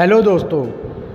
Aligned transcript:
Hello 0.00 0.20
दोस्तों 0.22 0.60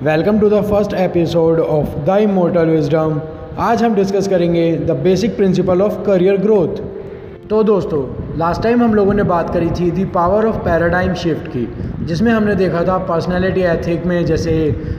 welcome 0.05 0.39
to 0.39 0.50
the 0.50 0.61
first 0.61 0.93
episode 0.93 1.59
of 1.59 1.95
the 2.06 2.17
immortal 2.22 2.66
wisdom 2.66 3.22
आज 3.58 3.83
हम 3.83 3.95
discuss 3.95 4.27
करेंगे 4.27 4.75
the 4.77 4.92
basic 4.92 5.35
principle 5.38 5.81
of 5.81 5.93
career 6.04 6.38
growth 6.38 6.81
तो 7.50 7.63
दोस्तों 7.63 8.02
लास्ट 8.38 8.63
टाइम 8.63 8.84
हम 8.84 8.93
लोगों 8.93 9.13
ने 9.13 9.23
बात 9.23 9.50
करी 9.50 9.70
थी 9.70 9.89
the 9.91 10.05
power 10.05 10.45
of 10.45 10.55
paradigm 10.55 11.13
shift 11.13 11.48
की, 11.48 11.67
जिसमें 12.05 12.31
हमने 12.31 12.55
देखा 12.55 12.84
था 12.84 12.98
पर्सनैलिटी 12.98 13.61
एथिक 13.61 14.05
में 14.05 14.25
जैसे 14.25 14.53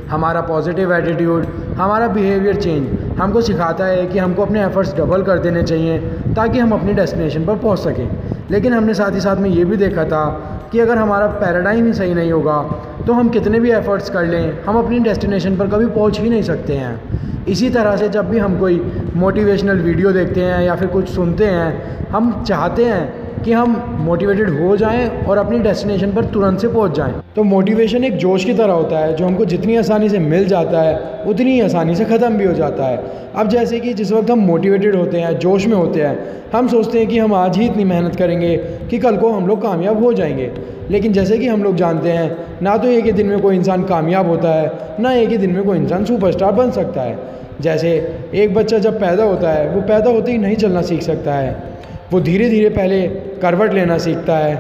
हमारा 0.09 0.41
पॉजिटिव 0.41 0.95
एटीट्यूड 0.95 1.47
हमारा 1.77 2.09
बिहेवियर 2.09 2.57
चेंज 2.57 3.15
हमको 3.19 3.41
सिखाता 3.41 3.87
है 3.87 4.07
कि 4.07 4.19
हमको 4.19 4.43
अपने 4.43 4.65
एफर्ट्स 4.65 4.95
डबल 4.95 5.23
कर 5.23 5.39
देने 5.39 5.63
चाहिए 5.63 5.99
ताकि 6.37 6.59
हम 6.59 6.73
अपनी 6.73 6.93
डेस्टिनेशन 6.93 7.45
पर 7.45 7.57
पहुँच 7.57 7.79
सकें। 7.79 8.09
लेकिन 8.51 8.73
हमने 8.73 8.95
साथ 8.95 9.15
ही 9.15 9.21
साथ 9.21 9.37
में 9.37 9.51
ये 9.51 9.65
भी 9.65 9.77
देखा 9.77 10.05
था 10.05 10.25
कि 10.73 10.81
अगर 10.81 10.99
हमारा 10.99 11.27
पैराडाइम 11.41 11.87
ही 11.87 11.93
सही 11.93 12.15
नहीं 12.15 12.33
होगा 12.33 12.61
तो 13.07 13.13
हम 13.13 13.29
कितने 13.29 13.61
भी 13.61 13.71
एफ़र्ट्स 13.71 14.11
कर 14.11 14.25
लें, 14.25 14.63
हम 14.65 14.79
अपनी 14.79 14.99
डेस्टिनेशन 14.99 15.57
पर 15.57 15.69
कभी 15.69 15.87
पहुँच 15.87 16.21
ही 16.21 16.31
नहीं 16.31 16.43
सकते 16.43 16.77
हैं। 16.77 17.45
इसी 17.47 17.69
तरह 17.71 17.97
से 17.97 18.09
जब 18.09 18.29
भी 18.31 18.39
हम 18.39 18.59
कोई 18.59 18.81
मोटिवेशनल 19.17 19.81
वीडियो 19.81 20.13
देखते 20.13 20.41
हैं 20.41 20.63
या 20.63 20.75
फिर 20.77 20.89
कुछ 20.89 21.09
सुनते 21.09 21.47
हैं, 21.47 22.09
हम 22.09 22.43
चाहते 22.45 22.85
हैं 22.85 23.26
कि 23.45 23.53
हम 23.53 23.99
मोटिवेटेड 24.01 24.51
हो 24.51 24.77
जाएँ 24.77 25.25
और 25.25 25.39
अपनी 25.39 25.59
डेस्टिनेशन 25.59 26.13
पर 26.13 26.25
तुरंत 26.25 26.61
से 26.61 26.69
पहुँच 26.69 26.93
जाएँ। 26.93 27.15
तो 27.37 27.43
मोटिवेशन 27.43 28.05
एक 28.05 28.17
जोश 28.17 28.45
की 28.45 28.55
तरह 28.55 28.73
होता 28.73 28.99
है, 28.99 29.17
जो 29.17 29.27
हमको 29.27 29.45
जितनी 29.45 29.77
आसानी 29.77 30.09
से 30.09 30.19
मिल 30.19 30.45
जाता 30.45 30.83
है, 30.83 31.25
उतनी 31.27 31.53
ही 31.53 31.61
आसानी 31.61 31.95
से 31.95 32.05
ख़त्म 32.05 32.31
भी 32.31 32.45
हो 32.45 32.53
जाता 32.53 32.85
है। 32.85 33.05
अब 33.37 33.49
जैसे 33.49 33.81
कि 33.81 33.95
जिस 33.95 34.13
वक्त 34.13 34.31
हम 34.31 34.39
मोटिवेटेड 34.39 34.97
होते 34.97 35.21
हैं, 35.21 35.39
जोश 35.39 35.67
में 35.67 35.77
होते 35.77 36.01
हैं, 36.01 36.19
हम 36.55 36.69
सोचते 36.69 36.99
हैं 36.99 37.07
कि 37.07 37.19
हम 37.19 37.35
आज 37.35 37.59
ही 37.59 37.67
इतनी 37.67 37.85
मेहनत 37.85 38.17
करेंगे 38.17 38.57
कि 38.91 38.99
कल 38.99 39.17
को 39.17 39.31
हम 39.31 39.47
लोग 39.47 39.63
कामयाब 39.63 40.05
हो 40.05 40.13
जाएँगे। 40.13 40.51
लेकिन 40.91 41.13
जैसे 41.13 41.39
कि 41.39 41.49
हम 41.49 41.63
लोग 41.63 41.77
जानते 41.77 42.09
हैं, 42.09 42.37
ना 42.63 42.77
तो 42.77 42.89
एक 42.89 43.05
ही 43.05 43.13
दिन 43.13 43.27
में 43.27 43.41
कोई 43.41 43.57
इंसान 43.57 43.83
कामयाब 43.83 44.29
होता 44.29 44.49
है, 44.49 44.73
ना 45.01 45.13
एक 45.13 45.29
ही 45.29 45.39
दिन 45.39 45.51
में 45.51 45.65
कोई 45.65 45.79
इंसान 45.79 46.05
सुपरस्टार 46.05 46.53
बन 46.53 46.71
सकता 46.71 47.03
है। 47.03 47.19
जैसे 47.61 48.15
एक 48.35 48.55
बच्चा 48.55 48.79
जब 48.79 49.01
पैदा 49.01 49.25
होता 49.25 49.51
है, 49.51 49.71
वो 49.71 49.81
पैदा 49.81 50.11
होते 50.11 50.33
ही 50.33 50.39
नहीं 50.39 50.57
चलना 50.57 50.83
सीख 50.83 51.03
सकता 51.03 51.35
है। 51.35 51.76
वो 52.13 52.21
धीरे 52.21 52.49
धीरे 52.49 52.69
पहले 52.71 53.07
करवट 53.43 53.73
लेना 53.73 53.99
सीखता 53.99 54.37
है, 54.37 54.55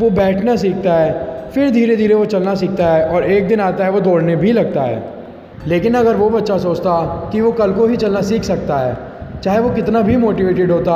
वो 0.00 0.10
बैठना 0.10 0.56
सीखता 0.56 0.94
है, 0.94 1.50
फिर 1.50 1.70
धीरे 1.70 1.96
धीरे 1.96 2.14
वो 2.14 2.24
चलना 2.24 2.54
सीखता 2.54 2.86
है 2.86 3.06
और 3.06 3.24
एक 3.24 3.48
दिन 3.48 3.60
आता 3.60 3.84
है 3.84 3.90
वो 3.90 4.00
दौड़ने 4.00 4.36
भी 4.36 4.52
लगता 4.52 4.82
है। 4.82 5.02
लेकिन 5.66 5.94
अगर 5.94 6.16
वो 6.16 6.28
बच्चा 6.30 6.58
सोचता 6.58 7.00
कि 7.32 7.40
वो 7.40 7.52
कल 7.52 7.72
को 7.72 7.86
ही 7.86 7.96
चलना 7.96 8.20
सीख 8.22 8.42
सकता 8.42 8.78
है, 8.78 8.96
चाहे 9.42 9.58
वो 9.58 9.70
कितना 9.70 10.00
भी 10.02 10.16
मोटिवेटेड 10.16 10.70
होता, 10.70 10.94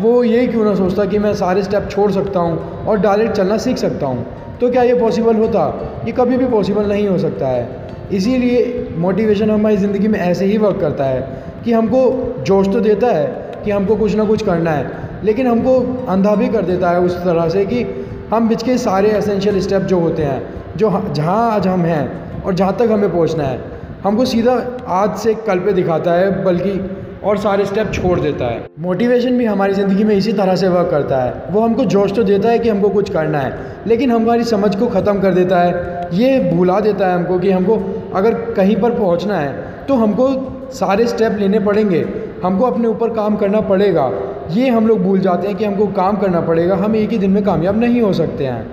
वो 0.00 0.22
ये 0.24 0.46
क्यों 0.46 0.64
ना 0.64 0.74
सोचता 0.74 1.04
कि 1.04 1.18
मैं 1.18 1.34
सारे 1.34 1.62
स्टेप 1.62 1.88
छोड़ 1.90 2.10
सकता 2.12 2.40
हूँ 2.40 2.84
और 2.84 2.98
डायरेक्ट 2.98 3.32
चलना 3.32 3.56
सीख 3.58 3.76
सकता 3.76 4.06
हूँ 4.06 4.26
तो 4.60 4.70
क्या 4.70 4.82
ये 4.82 4.94
पॉसिबल 4.94 5.36
होता? 5.36 5.66
ये 6.06 6.12
कभी 6.12 6.36
भी 6.36 6.46
पॉसिबल 6.46 6.86
नहीं 6.86 7.08
हो 7.08 7.18
सकता 7.18 7.48
है। 7.48 7.68
इसीलिए 8.12 8.88
मोटिवेशन 8.98 9.50
हमारी 9.50 9.76
ज़िंदगी 9.76 10.08
में 10.08 10.18
ऐसे 10.18 10.44
ही 10.44 10.56
वर्क 10.58 10.80
करता 10.80 11.04
है 11.04 11.20
कि 11.64 11.72
हमको 11.72 12.00
जोश 12.46 12.68
तो 12.68 12.80
देता 12.80 13.06
है 13.08 13.26
कि 13.64 13.70
हमको 13.70 13.96
कुछ 13.96 14.14
ना 14.14 14.24
कुछ 14.24 14.44
करना 14.44 14.70
है 14.70 15.07
लेकिन 15.24 15.46
हमको 15.46 15.78
अंधा 16.08 16.34
भी 16.34 16.48
कर 16.48 16.62
देता 16.64 16.90
है 16.90 17.00
उस 17.00 17.16
तरह 17.24 17.48
से 17.48 17.64
कि 17.66 17.82
हम 18.30 18.48
बिच 18.48 18.62
के 18.62 18.76
सारे 18.78 19.10
एसेंशियल 19.12 19.60
स्टेप 19.60 19.82
जो 19.84 19.98
होते 20.00 20.22
हैं, 20.22 20.42
जो 20.76 20.90
जहाँ 21.10 21.50
आज 21.50 21.66
हम 21.68 21.84
हैं 21.84 22.42
और 22.42 22.54
जहाँ 22.54 22.76
तक 22.78 22.90
हमें 22.90 23.10
पहुँचना 23.10 23.44
है, 23.44 23.60
हमको 24.04 24.24
सीधा 24.26 24.52
आज 24.94 25.16
से 25.18 25.34
कल 25.36 25.58
पे 25.58 25.72
दिखाता 25.72 26.12
है, 26.12 26.44
बल्कि 26.44 26.80
और 27.24 27.38
सारे 27.38 27.64
स्टेप 27.64 27.90
छोड़ 27.92 28.18
देता 28.20 28.44
है। 28.44 28.66
मोटिवेशन 28.80 29.38
भी 29.38 29.44
हमारी 29.44 29.74
ज़िंदगी 29.74 30.04
में 30.04 30.14
इसी 30.16 30.32
तरह 30.32 30.56
से 30.56 30.68
वर्क 30.68 30.90
करता 30.90 31.22
है। 31.22 31.32
वो 31.50 31.60
हमको 31.60 31.84
जोश 31.86 32.12
तो 32.12 32.22
देता 32.24 32.48
है 32.48 32.58
कि 32.58 32.68
हमको 32.68 32.88
कुछ 32.90 33.10
करना 33.10 33.38
है, 33.38 33.52
लेकिन 33.86 34.10
हमारी 34.10 34.44
समझ 34.46 34.74
को 34.76 34.86
ख़त्म 34.88 35.20
कर 35.20 35.34
देता 35.34 35.60
है। 35.60 36.08
ये 36.14 36.38
भुला 36.50 36.78
देता 36.80 37.06
है 37.06 37.14
हमको 37.14 37.38
कि 37.38 37.50
हमको 37.50 37.74
अगर 38.14 38.34
कहीं 38.52 38.76
पर 38.76 38.90
पहुँचना 38.90 39.36
है 39.36 39.66
तो 39.86 39.94
हमको 39.96 40.28
सारे 40.74 41.06
स्टेप 41.06 41.36
लेने 41.38 41.58
पड़ेंगे। 41.60 42.00
हमको 42.42 42.64
अपने 42.64 42.88
ऊपर 42.88 43.14
काम 43.14 43.36
करना 43.36 43.60
पड़ेगा। 43.62 44.10
ये 44.52 44.68
हम 44.68 44.86
लोग 44.88 45.02
भूल 45.02 45.20
जाते 45.20 45.48
हैं 45.48 45.56
कि 45.56 45.64
हमको 45.64 45.86
काम 45.94 46.16
करना 46.16 46.40
पड़ेगा। 46.42 46.76
हम 46.76 46.96
एक 46.96 47.10
ही 47.10 47.18
दिन 47.18 47.30
में 47.30 47.42
कामयाब 47.44 47.80
नहीं 47.80 48.00
हो 48.02 48.12
सकते 48.14 48.46
हैं। 48.46 48.66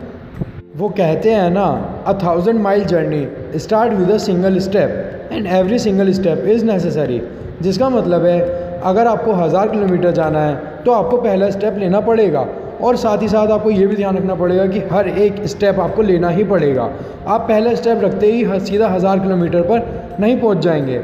वो 0.78 0.90
कहते 0.92 1.32
हैं 1.32 1.50
ना 1.52 1.66
a 2.08 2.14
thousand 2.24 2.60
mile 2.62 2.84
journey 2.86 3.60
start 3.60 3.94
with 3.94 4.12
a 4.12 4.18
single 4.20 4.60
step 4.60 5.30
and 5.32 5.48
every 5.48 5.80
single 5.80 6.12
step 6.14 6.46
is 6.48 6.66
necessary 6.66 7.22
जिसका 7.62 7.90
मतलब 7.90 8.26
है, 8.26 8.40
अगर 8.84 9.08
आपको 9.08 9.34
हज़ार 9.34 9.70
किलोमीटर 9.70 10.12
जाना 10.12 10.40
है 10.40 10.84
तो 10.86 10.92
आपको 10.92 11.18
पहला 11.18 11.50
स्टेप 11.50 11.78
लेना 11.80 12.00
पड़ेगा। 12.02 12.48
और 12.84 12.96
साथ 12.98 13.22
ही 13.22 13.28
साथ 13.28 13.48
आपको 13.48 13.70
ये 13.72 13.86
भी 13.88 13.96
ध्यान 13.96 14.18
रखना 14.18 14.36
पड़ेगा 14.36 14.66
कि 14.68 14.80
हर 14.92 15.08
एक 15.10 15.46
स्टेप 15.48 15.80
आपको 15.80 16.02
लेना 16.02 16.30
ही 16.30 16.44
पड़ेगा। 16.46 16.90
आप 17.28 17.42
पहला 17.42 17.74
स्टेप 17.76 18.02
रखते 18.04 18.32
ही 18.32 18.60
सीधा 18.62 18.88
हज़ार 18.90 19.20
किलोमीटर 19.20 19.62
पर 19.62 20.18
नहीं 20.20 20.40
पहुँच 20.42 20.58
जाएँगे। 20.60 20.98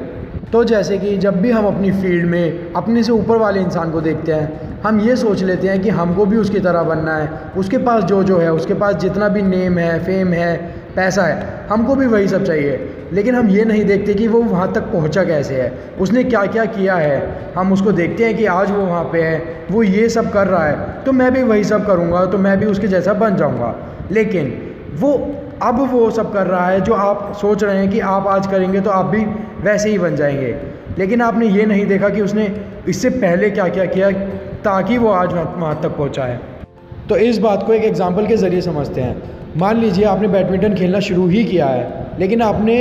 तो 0.53 0.63
जैसे 0.63 0.97
कि 0.97 1.17
जब 1.17 1.39
भी 1.41 1.51
हम 1.51 1.66
अपनी 1.66 1.91
फ़ील्ड 1.91 2.25
में 2.25 2.73
अपने 2.73 3.03
से 3.03 3.12
ऊपर 3.12 3.38
वाले 3.38 3.59
इंसान 3.62 3.91
को 3.91 4.01
देखते 4.01 4.31
हैं, 4.31 4.79
हम 4.81 5.00
ये 5.00 5.16
सोच 5.16 5.44
लेते 5.44 5.67
हैं 5.67 5.81
कि 5.81 5.89
हमको 5.89 6.25
भी 6.25 6.38
उसकी 6.38 6.59
तरह 6.59 6.84
बनना 6.84 7.16
है। 7.16 7.29
उसके 7.57 7.78
पास 7.78 8.03
जो 8.03 8.23
जो 8.23 8.38
है, 8.38 8.51
उसके 8.53 8.73
पास 8.73 8.95
जितना 8.95 9.28
भी 9.29 9.41
नेम 9.41 9.78
है 9.78 10.00
फेम 10.06 10.34
है, 10.34 10.56
पैसा 10.95 11.23
है, 11.23 11.67
हमको 11.69 11.95
भी 11.95 12.06
वही 12.06 12.28
सब 12.28 12.44
चाहिए। 12.44 12.90
लेकिन 13.13 13.35
हम 13.35 13.50
ये 13.50 13.66
नहीं 13.66 13.85
देखते 13.85 14.13
कि 14.13 14.28
वो 14.28 14.41
वहाँ 14.41 14.72
तक 14.73 14.81
पहुँचा 14.91 15.23
कैसे 15.23 15.61
है। 15.61 15.72
उसने 16.00 16.23
क्या 16.23 16.45
क्या 16.45 16.66
किया 16.66 16.95
है? 16.95 17.53
हम 17.56 17.73
उसको 17.73 17.91
देखते 17.91 18.25
हैं 18.25 18.38
कि 18.38 18.45
आज 18.45 18.72
वो 18.72 18.81
वहाँ 18.81 19.03
पे 19.03 19.22
है, 19.22 19.41
वो 19.72 19.84
ये 19.84 20.09
सब 20.09 20.31
कर 20.31 20.47
रहा 20.47 20.66
है 20.66 21.03
तो 21.03 21.11
मैं 21.11 21.31
भी 21.34 21.44
वही 21.44 21.63
सब 21.63 21.85
करूँगा 21.88 22.25
तो 22.25 22.38
मैं 22.38 22.59
भी 22.59 22.66
उसके 22.66 22.88
जैसा 22.88 23.13
बन 23.13 23.35
जाऊँगा। 23.35 23.75
लेकिन 24.11 24.53
वो 25.00 25.13
अब 25.61 25.79
वो 25.91 26.09
सब 26.11 26.31
कर 26.33 26.47
रहा 26.47 26.67
है, 26.67 26.79
जो 26.81 26.94
आप 26.94 27.33
सोच 27.41 27.63
रहे 27.63 27.77
हैं 27.77 27.89
कि 27.89 27.99
आप 28.01 28.27
आज 28.27 28.47
करेंगे 28.47 28.81
तो 28.81 28.89
आप 28.91 29.05
भी 29.05 29.25
वैसे 29.63 29.89
ही 29.89 29.97
बन 29.99 30.16
जाएँगे। 30.16 30.55
लेकिन 30.97 31.22
आपने 31.22 31.47
ये 31.47 31.66
नहीं 31.66 31.85
देखा 31.88 32.09
कि 32.09 32.22
उसने 32.22 32.47
इससे 32.89 33.09
पहले 33.11 33.49
क्या 33.49 33.67
क्या 33.69 33.85
किया 33.88 34.09
ताकि 34.63 34.97
वो 34.97 35.09
आज 35.09 35.33
वहाँ 35.33 35.79
तक 35.83 35.97
पहुँचा 35.97 36.23
है 36.23 36.39
तो 37.09 37.17
इस 37.19 37.38
बात 37.39 37.63
को 37.67 37.73
एक 37.73 37.83
एग्ज़ाम्पल 37.83 38.27
के 38.27 38.35
ज़रिए 38.38 38.61
समझते 38.61 39.01
हैं। 39.01 39.16
मान 39.57 39.77
लीजिए 39.77 40.05
आपने 40.05 40.27
बैडमिंटन 40.27 40.75
खेलना 40.75 40.99
शुरू 41.01 41.27
ही 41.27 41.44
किया 41.45 41.67
है, 41.67 42.17
लेकिन 42.19 42.41
आपने 42.41 42.75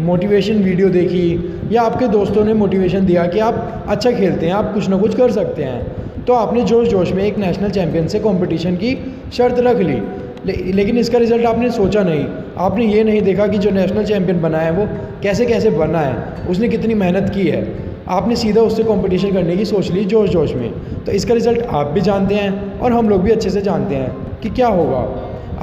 मोटिवेशन 0.00 0.62
वीडियो 0.62 0.88
देखी 0.90 1.68
या 1.72 1.82
आपके 1.82 2.08
दोस्तों 2.08 2.44
ने 2.44 2.54
मोटिवेशन 2.54 3.06
दिया 3.06 3.26
कि 3.26 3.38
आप 3.40 3.84
अच्छा 3.88 4.10
खेलते 4.10 4.46
हैं, 4.46 4.52
आप 4.52 4.72
कुछ 4.74 4.88
ना 4.88 4.96
कुछ 4.98 5.16
कर 5.16 5.30
सकते 5.30 5.62
हैं। 5.62 6.24
तो 6.24 6.32
आपने 6.34 6.62
जोश 6.64 6.88
जोश 6.88 7.12
में 7.12 7.22
एक 7.24 7.38
नेशनल 7.38 7.70
चैम्पियन 7.70 8.06
से 8.06 8.18
कंपटीशन 8.20 8.76
की 8.76 8.96
शर्त 9.32 9.58
रख 9.58 9.76
ली। 9.78 10.00
ले, 10.46 10.52
लेकिन 10.72 10.98
इसका 10.98 11.18
रिज़ल्ट 11.18 11.46
आपने 11.46 11.70
सोचा 11.70 12.02
नहीं। 12.02 12.24
आपने 12.58 12.86
ये 12.86 13.04
नहीं 13.04 13.22
देखा 13.22 13.46
कि 13.46 13.58
जो 13.58 13.70
नेशनल 13.70 14.04
चैम्पियन 14.04 14.40
बना 14.40 14.58
है 14.58 14.70
वो 14.70 14.86
कैसे 15.22 15.46
कैसे 15.46 15.70
बना 15.70 15.98
है। 15.98 16.48
उसने 16.50 16.68
कितनी 16.68 16.94
मेहनत 16.94 17.30
की 17.34 17.46
है। 17.48 17.62
आपने 18.08 18.36
सीधा 18.36 18.60
उससे 18.60 18.82
कंपटीशन 18.82 19.32
करने 19.32 19.56
की 19.56 19.64
सोच 19.64 19.90
ली 19.90 20.04
जोश 20.04 20.30
जोश 20.30 20.54
में। 20.54 20.70
तो 21.04 21.12
इसका 21.12 21.34
रिज़ल्ट 21.34 21.66
आप 21.70 21.86
भी 21.86 22.00
जानते 22.00 22.34
हैं 22.34 22.80
और 22.80 22.92
हम 22.92 23.08
लोग 23.08 23.22
भी 23.22 23.30
अच्छे 23.30 23.50
से 23.50 23.60
जानते 23.60 23.94
हैं 23.94 24.38
कि 24.42 24.50
क्या 24.50 24.68
होगा। 24.68 25.02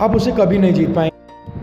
आप 0.03 0.15
उसे 0.15 0.31
कभी 0.31 0.57
नहीं 0.57 0.73
जीत 0.73 0.93
पाएँगे। 0.95 1.15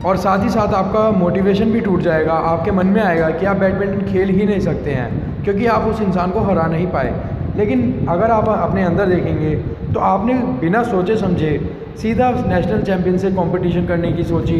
और 0.08 0.16
साथ 0.16 0.42
ही 0.44 0.48
साथ 0.48 0.74
आपका 0.74 1.10
मोटिवेशन 1.10 1.70
भी 1.70 1.80
टूट 1.80 2.00
जाएगा। 2.00 2.32
आपके 2.32 2.70
मन 2.70 2.86
में 2.86 3.00
आएगा 3.02 3.30
कि 3.30 3.46
आप 3.46 3.56
बैडमिंटन 3.56 4.12
खेल 4.12 4.28
ही 4.28 4.46
नहीं 4.46 4.60
सकते 4.60 4.90
हैं 4.90 5.42
क्योंकि 5.44 5.66
आप 5.66 5.88
उस 5.88 6.00
इंसान 6.00 6.30
को 6.30 6.40
हरा 6.40 6.66
नहीं 6.66 6.86
पाए। 6.86 7.14
लेकिन 7.56 8.06
अगर 8.08 8.30
आप 8.30 8.48
अपने 8.48 8.84
अंदर 8.84 9.06
देखेंगे 9.06 9.54
तो 9.94 10.00
आपने 10.00 10.34
बिना 10.60 10.82
सोचे 10.82 11.16
समझे 11.16 11.50
सीधा 11.96 12.30
नेशनल 12.48 12.82
चैम्पियन 12.82 13.18
से 13.18 13.30
कंपटीशन 13.32 13.86
करने 13.86 14.12
की 14.12 14.22
सोची। 14.24 14.56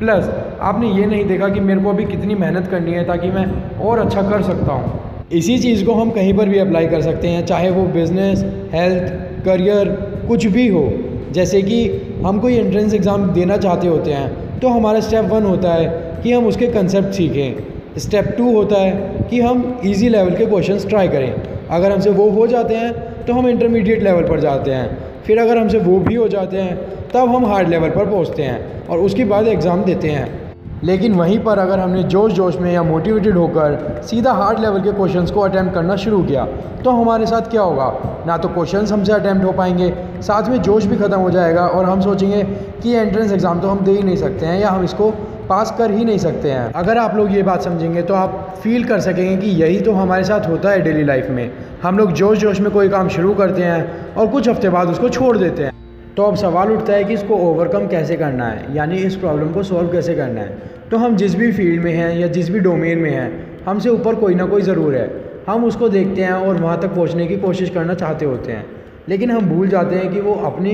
प्लस 0.00 0.28
आपने 0.62 0.90
ये 0.90 1.06
नहीं 1.06 1.24
देखा 1.26 1.48
कि 1.48 1.60
मेरे 1.60 1.80
को 1.80 1.90
अभी 1.90 2.04
कितनी 2.06 2.34
मेहनत 2.36 2.66
करनी 2.68 2.92
है 2.92 3.04
ताकि 3.04 3.30
मैं 3.30 3.44
और 3.80 3.98
अच्छा 3.98 4.22
कर 4.22 4.42
सकता 4.42 4.72
हूँ। 4.72 5.28
इसी 5.32 5.58
चीज़ 5.58 5.84
को 5.84 5.94
हम 5.94 6.10
कहीं 6.10 6.34
पर 6.36 6.48
भी 6.48 6.58
अप्लाई 6.58 6.86
कर 6.86 7.00
सकते 7.02 7.28
हैं, 7.28 7.44
चाहे 7.46 7.70
वो 7.70 7.84
बिज़नेस 7.94 8.44
हेल्थ 8.72 9.12
करियर 9.44 9.88
कुछ 10.28 10.46
भी 10.48 10.66
हो। 10.68 10.90
जैसे 11.32 11.62
कि 11.62 11.78
हम 12.24 12.38
कोई 12.40 12.56
एंट्रेंस 12.56 12.94
एग्ज़ाम 12.94 13.26
देना 13.32 13.56
चाहते 13.58 13.88
होते 13.88 14.12
हैं 14.12 14.58
तो 14.60 14.68
हमारा 14.68 15.00
स्टेप 15.00 15.24
वन 15.24 15.44
होता 15.44 15.72
है 15.72 15.88
कि 16.22 16.32
हम 16.32 16.46
उसके 16.46 16.66
कंसेप्ट 16.68 17.12
सीखें। 17.14 17.98
स्टेप 17.98 18.34
टू 18.38 18.52
होता 18.52 18.80
है 18.80 19.26
कि 19.30 19.40
हम 19.40 19.80
इजी 19.84 20.08
लेवल 20.08 20.36
के 20.36 20.46
क्वेश्चंस 20.46 20.86
ट्राई 20.88 21.08
करें। 21.08 21.32
अगर 21.70 21.92
हमसे 21.92 22.10
वो 22.12 22.28
हो 22.30 22.46
जाते 22.46 22.74
हैं 22.74 22.92
तो 23.24 23.32
हम 23.32 23.48
इंटरमीडिएट 23.48 24.02
लेवल 24.02 24.28
पर 24.28 24.40
जाते 24.40 24.70
हैं। 24.70 25.05
फिर 25.26 25.38
अगर 25.38 25.58
हमसे 25.58 25.78
वो 25.80 25.98
भी 26.00 26.14
हो 26.14 26.26
जाते 26.28 26.56
हैं, 26.56 26.76
तब 27.10 27.34
हम 27.34 27.46
हार्ड 27.46 27.68
लेवल 27.68 27.90
पर 27.90 28.06
पहुँचते 28.06 28.42
हैं 28.42 28.86
और 28.86 28.98
उसके 29.00 29.24
बाद 29.26 29.48
एग्ज़ाम 29.48 29.82
देते 29.84 30.10
हैं। 30.10 30.44
लेकिन 30.84 31.12
वहीं 31.14 31.38
पर 31.38 31.58
अगर 31.58 31.78
हमने 31.78 32.02
जोश 32.04 32.32
जोश 32.32 32.56
में 32.56 32.72
या 32.72 32.82
मोटिवेटेड 32.82 33.36
होकर 33.36 34.00
सीधा 34.06 34.32
हार्ड 34.32 34.58
लेवल 34.60 34.82
के 34.82 34.92
क्वेश्चंस 34.92 35.30
को 35.30 35.40
अटैम्प्ट 35.40 35.74
करना 35.74 35.96
शुरू 35.96 36.22
किया 36.22 36.44
तो 36.84 36.90
हमारे 36.92 37.26
साथ 37.26 37.50
क्या 37.50 37.62
होगा? 37.62 37.92
ना 38.26 38.36
तो 38.36 38.48
क्वेश्चंस 38.48 38.92
हमसे 38.92 39.12
अटैम्प्ट 39.12 39.44
हो 39.44 39.52
पाएँगे, 39.52 39.92
साथ 40.22 40.48
में 40.48 40.60
जोश 40.62 40.84
भी 40.84 40.96
ख़त्म 40.96 41.18
हो 41.18 41.30
जाएगा 41.30 41.66
और 41.68 41.84
हम 41.84 42.00
सोचेंगे 42.00 42.42
कि 42.82 42.92
एंट्रेंस 42.92 43.32
एग्ज़ाम 43.32 43.60
तो 43.60 43.68
हम 43.68 43.84
दे 43.84 43.92
ही 43.92 44.02
नहीं 44.02 44.16
सकते 44.16 44.46
हैं 44.46 44.60
या 44.60 44.70
हम 44.70 44.84
इसको 44.84 45.12
पास 45.48 45.74
कर 45.78 45.90
ही 45.90 46.04
नहीं 46.04 46.18
सकते 46.18 46.50
हैं। 46.50 46.72
अगर 46.72 46.98
आप 46.98 47.14
लोग 47.16 47.32
ये 47.32 47.42
बात 47.42 47.62
समझेंगे 47.62 48.02
तो 48.02 48.14
आप 48.14 48.54
फील 48.62 48.84
कर 48.84 49.00
सकेंगे 49.00 49.36
कि 49.36 49.50
यही 49.62 49.80
तो 49.80 49.92
हमारे 49.92 50.24
साथ 50.24 50.48
होता 50.48 50.70
है 50.70 50.80
डेली 50.82 51.04
लाइफ 51.04 51.30
में। 51.30 51.50
हम 51.82 51.98
लोग 51.98 52.12
जोश 52.12 52.38
जोश 52.38 52.60
में 52.60 52.70
कोई 52.70 52.88
काम 52.88 53.08
शुरू 53.08 53.34
करते 53.34 53.62
हैं 53.62 54.14
और 54.14 54.26
कुछ 54.26 54.48
हफ़्ते 54.48 54.68
बाद 54.68 54.88
उसको 54.88 55.08
छोड़ 55.08 55.36
देते 55.38 55.64
हैं। 55.64 55.72
तो 56.16 56.22
अब 56.22 56.36
सवाल 56.36 56.72
उठता 56.72 56.92
है 56.92 57.04
कि 57.04 57.14
इसको 57.14 57.36
ओवरकम 57.42 57.86
कैसे 57.86 58.16
करना 58.16 58.46
है? 58.46 58.74
यानी 58.76 58.96
इस 58.96 59.16
प्रॉब्लम 59.16 59.52
को 59.52 59.62
सॉल्व 59.62 59.92
कैसे 59.92 60.14
करना 60.14 60.40
है? 60.40 60.58
तो 60.90 60.96
हम 60.96 61.16
जिस 61.16 61.34
भी 61.34 61.52
फ़ील्ड 61.52 61.82
में 61.84 61.92
हैं 61.92 62.14
या 62.18 62.26
जिस 62.26 62.50
भी 62.50 62.60
डोमेन 62.60 62.98
में 62.98 63.10
हैं, 63.10 63.64
हमसे 63.66 63.88
ऊपर 63.88 64.14
कोई 64.14 64.34
ना 64.34 64.44
कोई 64.44 64.62
ज़रूर 64.62 64.94
है। 64.94 65.10
हम 65.48 65.64
उसको 65.64 65.88
देखते 65.88 66.22
हैं 66.22 66.32
और 66.32 66.56
वहाँ 66.56 66.80
तक 66.80 66.94
पहुँचने 66.94 67.26
की 67.26 67.36
कोशिश 67.36 67.70
करना 67.70 67.94
चाहते 67.94 68.24
होते 68.24 68.52
हैं। 68.52 68.64
लेकिन 69.08 69.30
हम 69.30 69.48
भूल 69.48 69.68
जाते 69.68 69.96
हैं 69.96 70.10
कि 70.10 70.20
वो 70.20 70.34
अपनी 70.46 70.72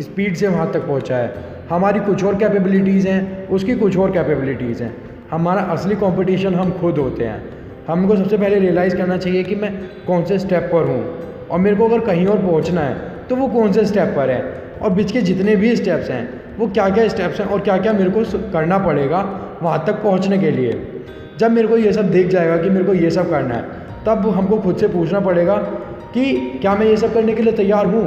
स्पीड 0.00 0.34
से 0.34 0.48
वहाँ 0.48 0.70
तक 0.72 0.86
पहुँचा 0.86 1.16
है। 1.16 1.53
हमारी 1.70 2.00
कुछ 2.00 2.24
और 2.24 2.34
कैपेबिलिटीज़ 2.34 3.06
हैं, 3.08 3.48
उसकी 3.48 3.74
कुछ 3.74 3.96
और 3.96 4.10
कैपेबिलिटीज़ 4.10 4.82
हैं। 4.82 4.94
हमारा 5.30 5.60
असली 5.72 5.94
कंपटीशन 5.94 6.54
हम 6.54 6.70
खुद 6.70 6.98
होते 6.98 7.24
हैं। 7.24 7.42
हमको 7.88 8.16
सबसे 8.16 8.38
पहले 8.38 8.58
रियलाइज़ 8.58 8.96
करना 8.96 9.16
चाहिए 9.16 9.42
कि 9.42 9.54
मैं 9.54 9.72
कौन 10.06 10.24
से 10.24 10.38
स्टेप 10.38 10.68
पर 10.72 10.88
हूँ। 10.88 11.48
और 11.48 11.58
मेरे 11.58 11.76
को 11.76 11.84
अगर 11.84 12.00
कहीं 12.00 12.26
और 12.26 12.38
पहुँचना 12.38 12.80
है 12.80 13.12
तो 13.28 13.36
वो 13.36 13.46
कौन 13.48 13.72
से 13.72 13.84
स्टेप 13.84 14.12
पर 14.16 14.30
है? 14.30 14.42
और 14.82 14.90
बीच 14.90 15.12
के 15.12 15.20
जितने 15.22 15.54
भी 15.56 15.74
स्टेप्स 15.76 16.10
हैं, 16.10 16.28
वो 16.58 16.66
क्या 16.68 16.88
क्या 16.90 17.06
स्टेप्स 17.08 17.40
हैं 17.40 17.46
और 17.46 17.60
क्या 17.60 17.76
क्या 17.78 17.92
मेरे 17.92 18.10
को 18.10 18.22
करना 18.52 18.78
पड़ेगा 18.78 19.20
वहाँ 19.62 19.84
तक 19.86 20.02
पहुँचने 20.02 20.38
के 20.38 20.50
लिए। 20.50 20.80
जब 21.38 21.50
मेरे 21.50 21.68
को 21.68 21.76
ये 21.76 21.92
सब 21.92 22.10
देख 22.10 22.28
जाएगा 22.28 22.56
कि 22.56 22.70
मेरे 22.70 22.84
को 22.84 22.94
ये 22.94 23.10
सब 23.10 23.30
करना 23.30 23.54
है, 23.54 23.62
तब 24.06 24.28
हमको 24.28 24.56
खुद 24.56 24.76
से 24.76 24.88
पूछना 24.88 25.20
पड़ेगा 25.20 25.56
कि 26.14 26.34
क्या 26.60 26.74
मैं 26.74 26.86
ये 26.86 26.96
सब 26.96 27.14
करने 27.14 27.32
के 27.32 27.42
लिए 27.42 27.52
तैयार 27.52 27.86
हूँ? 27.86 28.04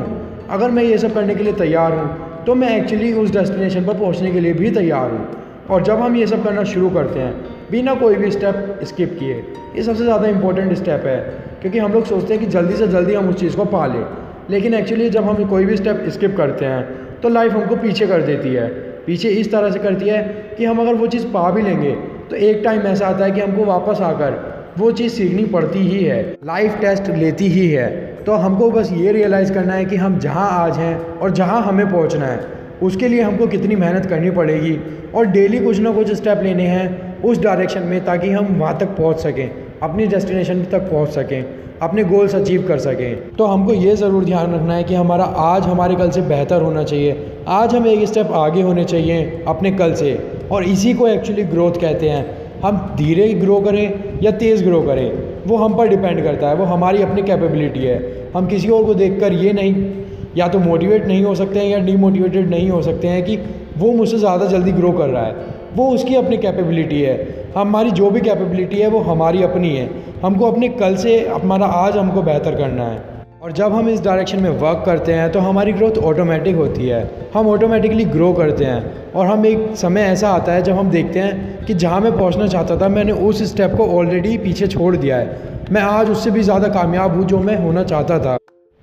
अगर 0.50 0.72
मैं 0.72 0.84
ये 0.84 0.98
सब 0.98 1.14
करने 1.14 1.36
के 1.36 1.44
लिए 1.44 1.54
तैयार 1.54 1.94
हूँ 1.94 2.27
तो 2.48 2.54
मैं 2.56 2.70
एक्चुअली 2.78 3.12
उस 3.14 3.32
डेस्टिनेशन 3.32 3.86
पर 3.86 3.94
पहुँचने 3.94 4.32
के 4.32 4.40
लिए 4.40 4.54
भी 4.54 4.70
तैयार 4.72 5.10
हूँ। 5.12 5.66
और 5.70 5.84
जब 5.84 6.00
हम 6.02 6.16
ये 6.16 6.28
सब 6.28 6.44
करना 6.44 6.64
शुरू 6.64 6.90
करते 6.90 7.20
हैं, 7.20 7.34
बिना 7.72 7.94
कोई 7.96 8.16
भी 8.16 8.30
स्टेप 8.32 8.80
स्किप 8.84 9.16
किए, 9.20 9.34
ये 9.76 9.84
सबसे 9.84 10.04
ज़्यादा 10.04 10.28
इंपॉर्टेंट 10.28 10.74
स्टेप 10.74 11.06
है, 11.06 11.18
क्योंकि 11.62 11.80
हम 11.80 11.94
लोग 11.94 12.06
सोचते 12.06 12.34
हैं 12.34 12.44
कि 12.44 12.50
जल्दी 12.52 12.76
से 12.76 12.88
जल्दी 12.88 13.14
हम 13.14 13.30
उस 13.30 13.36
चीज़ 13.36 13.58
को 13.58 13.66
पा 13.66 13.86
लें 13.86 14.06
लेकिन 14.50 14.74
एक्चुअली 14.74 15.10
जब 15.10 15.24
हम 15.24 15.44
कोई 15.46 15.66
भी 15.66 15.78
स्टेप 15.78 16.06
स्किप 16.10 16.38
करते 16.38 16.66
हैं 16.66 17.20
तो 17.22 17.30
लाइफ 17.30 17.54
हमको 17.54 17.76
पीछे 17.76 18.08
कर 18.08 18.22
देती 18.22 18.54
है। 18.54 18.68
पीछे 19.06 19.30
इस 19.32 19.52
तरह 19.52 19.72
से 19.72 19.80
करती 19.80 20.10
है 20.10 20.24
कि 20.58 20.66
हम 20.66 20.80
अगर 20.82 20.94
वो 20.94 21.08
चीज़ 21.08 21.26
पा 21.28 21.50
भी 21.52 21.62
लेंगे 21.62 21.92
तो 22.30 22.36
एक 22.36 22.62
टाइम 22.64 22.82
ऐसा 22.88 23.08
आता 23.08 23.26
है 23.26 23.32
कि 23.32 23.42
हमको 23.42 23.66
वापस 23.66 24.02
आकर 24.04 24.32
वो 24.78 24.92
चीज़ 24.92 25.14
सीखनी 25.14 25.44
पड़ती 25.48 25.80
ही 25.82 26.00
है 26.00 26.22
लाइफ 26.46 26.78
टेस्ट 26.82 27.10
लेती 27.12 27.48
ही 27.50 27.68
है। 27.70 27.88
तो 28.24 28.34
हमको 28.36 28.70
बस 28.72 28.92
ये 28.94 29.12
रियलाइज़ 29.12 29.54
करना 29.54 29.74
है 29.74 29.86
कि 29.86 29.96
हम 29.96 30.18
जहाँ 30.20 30.50
आज 30.56 30.78
हैं 30.78 30.98
और 30.98 31.32
जहाँ 31.32 31.62
हमें 31.64 31.86
पहुँचना 31.92 32.26
है, 32.26 32.40
उसके 32.84 33.08
लिए 33.08 33.22
हमको 33.22 33.48
कितनी 33.48 33.76
मेहनत 33.76 34.06
करनी 34.06 34.32
पड़ेगी 34.32 34.78
और 35.16 35.26
डेली 35.28 35.60
कुछ 35.60 35.80
ना 35.80 35.92
कुछ 35.92 36.12
स्टेप 36.14 36.42
लेने 36.44 36.68
हैं 36.68 37.22
उस 37.22 37.42
डायरेक्शन 37.42 37.84
में 37.84 38.04
ताकि 38.06 38.30
हम 38.30 38.56
वहाँ 38.56 38.78
तक 38.80 38.96
पहुँच 38.98 39.20
सकें, 39.20 39.50
अपनी 39.84 40.06
डेस्टिनेशन 40.08 40.64
तक 40.64 40.90
पहुँच 40.92 41.10
सकें, 41.12 41.44
अपने 41.82 42.04
गोल्स 42.06 42.36
अचीव 42.36 42.68
कर 42.68 42.80
सकें। 42.80 43.36
तो 43.36 43.46
हमको 43.46 43.74
ये 43.76 43.96
ज़रूर 43.96 44.24
ध्यान 44.26 44.54
रखना 44.56 44.76
है 44.76 44.84
कि 44.84 44.96
हमारा 44.96 45.24
आज 45.24 45.64
हमारे 45.64 45.96
कल 45.96 46.10
से 46.12 46.22
बेहतर 46.24 46.62
होना 46.62 46.84
चाहिए, 46.84 47.16
आज 47.50 47.76
हम 47.76 47.88
एक 47.88 48.08
स्टेप 48.08 48.32
आगे 48.36 48.62
होने 48.62 48.84
चाहिए 48.86 49.44
अपने 49.48 49.72
कल 49.74 49.94
से 49.96 50.18
और 50.52 50.64
इसी 50.66 50.94
को 50.94 51.08
एक्चुअली 51.08 51.44
ग्रोथ 51.46 51.82
कहते 51.82 52.10
हैं। 52.10 52.37
हम 52.64 52.96
धीरे 52.98 53.34
ग्रो 53.34 53.60
करें 53.62 54.20
या 54.24 54.32
तेज़ 54.32 54.64
ग्रो 54.64 54.82
करें, 54.82 55.12
वो 55.48 55.58
हम 55.58 55.76
पर 55.78 55.88
डिपेंड 55.88 56.24
करता 56.24 56.50
है, 56.50 56.56
वो 56.56 56.66
हमारी 56.66 57.02
अपनी 57.02 57.22
कैपेबिलिटी 57.22 57.80
है। 57.80 58.32
हम 58.36 58.48
किसी 58.48 58.70
और 58.70 58.86
को 58.86 58.94
देखकर 58.94 59.34
ये 59.34 59.54
नहीं, 59.54 59.86
या 60.38 60.48
तो 60.48 60.60
मोटिवेट 60.60 61.06
नहीं 61.08 61.24
हो 61.24 61.36
सकते 61.36 61.60
हैं 61.60 61.68
या 61.68 61.80
डीमोटिवेटेड 61.80 62.50
नहीं 62.50 62.70
हो 62.70 62.82
सकते 62.82 63.08
हैं 63.08 63.24
कि 63.24 63.38
वो 63.78 63.92
मुझसे 63.92 64.18
ज़्यादा 64.18 64.46
जल्दी 64.46 64.72
ग्रो 64.72 64.92
कर 64.92 65.10
रहा 65.10 65.26
है। 65.26 65.36
वो 65.76 65.90
उसकी 65.90 66.16
अपनी 66.16 66.38
कैपेबिलिटी 66.38 67.02
है। 67.02 67.16
हमारी 67.58 67.92
जो 67.92 68.10
भी 68.10 68.22
कैपेबिलिटी 68.22 68.78
है, 68.78 68.88
वो 68.88 69.00
हमारी 69.00 69.44
अपनी 69.44 69.70
है। 69.70 69.90
हमको 70.24 70.52
अपने 70.52 70.70
कल 70.70 70.96
से, 70.96 71.20
हमारा 71.28 71.66
आज 71.66 71.98
हमको 71.98 72.22
बेहतर 72.22 72.56
करना 72.56 72.84
है। 72.84 73.17
और 73.42 73.52
जब 73.52 73.74
हम 73.74 73.90
इस 73.90 74.02
डायरेक्शन 74.02 74.40
में 74.40 74.50
वर्क 74.52 74.82
करते 74.86 75.14
हैं 75.14 75.32
तो 75.32 75.40
हमारी 75.40 75.74
ग्रोथ 75.74 75.98
ऑटोमेटिक 76.04 76.56
होती 76.56 76.88
है। 76.88 77.02
हम 77.34 77.48
ऑटोमेटिकली 77.48 78.06
ग्रो 78.06 78.32
करते 78.34 78.66
हैं। 78.66 79.12
और 79.12 79.26
हम 79.26 79.46
एक 79.46 79.76
समय 79.78 80.02
ऐसा 80.02 80.30
आता 80.30 80.52
है, 80.52 80.62
जब 80.62 80.78
हम 80.78 80.90
देखते 80.90 81.20
हैं 81.20 81.66
कि 81.66 81.74
जहाँ 81.74 82.00
मैं 82.02 82.12
पहुँचना 82.12 82.48
चाहता 82.48 82.78
था, 82.82 82.88
मैंने 82.88 83.12
उस 83.12 83.44
स्टेप 83.44 83.76
को 83.78 83.88
ऑलरेडी 83.98 84.38
पीछे 84.38 84.68
छोड़ 84.68 84.96
दिया 84.96 85.18
है। 85.18 85.66
मैं 85.72 85.82
आज 85.82 86.10
उससे 86.10 86.32
भी 86.32 86.42
ज़्यादा 86.42 86.68
कामयाब 86.68 87.16
हूँ, 87.16 87.26
जो 87.26 87.40
मैं 87.40 87.58
होना 87.58 87.84
चाहता 87.84 88.20
था। 88.20 88.38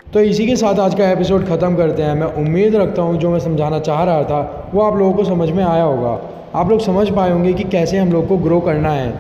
तो 0.07 0.21
इसी 0.23 0.47
के 0.47 0.57
साथ 0.57 0.81
आज 0.81 0.95
का 0.95 1.11
एपिसोड 1.11 1.47
ख़त्म 1.49 1.77
करते 1.77 2.03
हैं। 2.03 2.15
मैं 2.15 2.27
उम्मीद 2.43 2.77
रखता 2.77 3.03
हूँ, 3.03 3.17
जो 3.19 3.31
मैं 3.31 3.41
समझाना 3.41 3.79
चाह 3.81 4.03
रहा 4.05 4.23
था, 4.23 4.71
वो 4.75 4.83
आप 4.83 4.99
लोगों 4.99 5.13
को 5.13 5.25
समझ 5.25 5.51
में 5.51 5.65
आया 5.65 5.83
होगा। 5.83 6.19
आप 6.55 6.71
लोग 6.71 6.81
समझ 6.81 7.09
पाए 7.11 7.31
होंगे 7.31 7.53
कि 7.53 7.65
कैसे 7.65 7.99
हम 7.99 8.13
लोग 8.13 8.29
को 8.29 8.37
ग्रो 8.39 8.61
करना 8.61 8.91
है। 8.91 9.13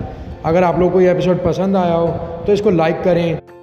अगर 0.44 0.64
आप 0.64 0.78
लोग 0.80 0.92
को 0.92 1.00
ये 1.00 1.10
एपिसोड 1.10 1.44
पसंद 1.44 1.76
आया 1.76 1.94
हो 1.94 2.06
तो 2.46 2.52
इसको 2.52 2.70
लाइक 2.70 3.02
करें। 3.02 3.53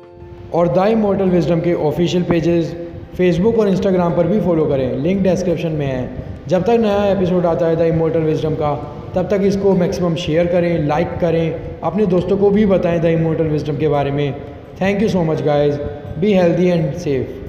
और 0.53 0.67
द 0.67 0.87
इमोटल 0.87 1.25
विजडम 1.25 1.59
के 1.59 1.73
ऑफिशियल 1.73 2.23
पेजेस 2.23 2.75
फेसबुक 3.17 3.59
और 3.59 3.67
इंस्टाग्राम 3.67 4.15
पर 4.15 4.27
भी 4.27 4.39
फॉलो 4.39 4.65
करें। 4.65 4.97
लिंक 4.97 5.21
डिस्क्रिप्शन 5.23 5.71
में 5.71 5.85
है। 5.85 6.09
जब 6.47 6.63
तक 6.63 6.69
नया 6.69 7.05
एपिसोड 7.05 7.45
आता 7.45 7.67
है 7.67 7.75
द 7.75 7.81
इमोटल 7.81 8.19
विजडम 8.19 8.53
का, 8.53 8.97
तब 9.15 9.27
तक 9.29 9.41
इसको 9.43 9.73
मैक्सिमम 9.73 10.15
शेयर 10.15 10.47
करें, 10.47 10.87
लाइक 10.87 11.07
करें, 11.21 11.59
अपने 11.83 12.05
दोस्तों 12.05 12.37
को 12.37 12.49
भी 12.49 12.65
बताएँ 12.65 12.99
द 12.99 13.05
इमोटल 13.05 13.43
विजडम 13.43 13.77
के 13.77 13.87
बारे 13.87 14.11
में। 14.11 14.33
Thank 14.81 15.01
you 15.01 15.09
so 15.09 15.23
much 15.23 15.41
guys 15.41 15.79
be 16.19 16.33
healthy 16.33 16.67
and 16.67 16.93
safe. 16.93 17.40